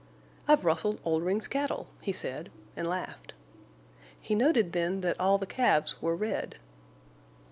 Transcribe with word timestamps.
"I've 0.47 0.65
rustled 0.65 0.99
Oldring's 1.03 1.47
cattle," 1.47 1.87
he 2.01 2.11
said, 2.11 2.49
and 2.75 2.87
laughed. 2.87 3.35
He 4.19 4.33
noted 4.33 4.71
then 4.73 5.01
that 5.01 5.19
all 5.19 5.37
the 5.37 5.45
calves 5.45 6.01
were 6.01 6.15
red. 6.15 6.57